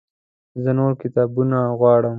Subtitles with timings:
[0.63, 2.09] زه نور کتابونه غواړم